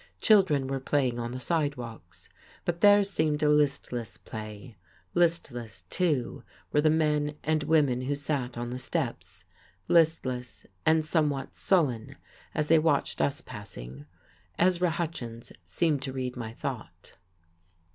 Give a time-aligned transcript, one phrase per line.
[0.19, 2.27] Children were playing on the sidewalks,
[2.65, 4.75] but theirs seemed a listless play;
[5.13, 6.41] listless, too,
[6.73, 9.45] were the men and women who sat on the steps,
[9.87, 12.15] listless, and somewhat sullen,
[12.55, 14.07] as they watched us passing.
[14.57, 17.13] Ezra Hutchins seemed to read my thought.